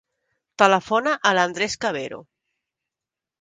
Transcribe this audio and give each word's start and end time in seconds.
Telefona 0.61 1.13
a 1.31 1.33
l'Andrés 1.39 1.77
Cavero. 1.85 2.19